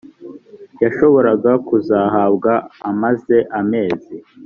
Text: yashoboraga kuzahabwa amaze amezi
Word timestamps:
yashoboraga 0.83 1.51
kuzahabwa 1.67 2.53
amaze 2.89 3.37
amezi 3.59 4.15